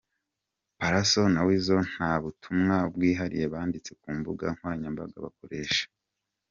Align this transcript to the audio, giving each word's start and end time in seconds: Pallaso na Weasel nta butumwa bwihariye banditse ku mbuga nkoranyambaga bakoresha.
Pallaso 0.77 1.21
na 1.33 1.41
Weasel 1.47 1.81
nta 1.93 2.11
butumwa 2.21 2.77
bwihariye 2.93 3.45
banditse 3.53 3.91
ku 4.01 4.07
mbuga 4.17 4.45
nkoranyambaga 4.55 5.15
bakoresha. 5.25 5.85